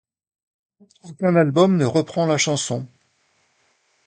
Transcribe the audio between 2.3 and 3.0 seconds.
chanson.